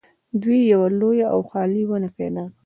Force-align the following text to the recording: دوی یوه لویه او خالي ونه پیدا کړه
دوی 0.41 0.59
یوه 0.73 0.87
لویه 0.99 1.27
او 1.33 1.39
خالي 1.49 1.83
ونه 1.85 2.09
پیدا 2.17 2.43
کړه 2.47 2.53